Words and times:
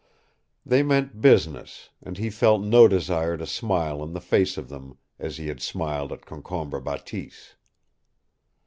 They 0.65 0.81
meant 0.81 1.21
business, 1.21 1.91
and 2.01 2.17
he 2.17 2.31
felt 2.31 2.63
no 2.63 2.87
desire 2.87 3.37
to 3.37 3.45
smile 3.45 4.01
in 4.03 4.13
the 4.13 4.19
face 4.19 4.57
of 4.57 4.67
them, 4.67 4.97
as 5.19 5.37
he 5.37 5.45
had 5.47 5.61
smiled 5.61 6.11
at 6.11 6.25
Concombre 6.25 6.81
Bateese. 6.81 7.53